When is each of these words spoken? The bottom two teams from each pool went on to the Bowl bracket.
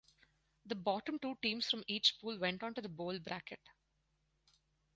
The 0.65 0.73
bottom 0.73 1.19
two 1.19 1.37
teams 1.43 1.69
from 1.69 1.83
each 1.85 2.17
pool 2.19 2.39
went 2.39 2.63
on 2.63 2.73
to 2.73 2.81
the 2.81 2.89
Bowl 2.89 3.19
bracket. 3.19 3.59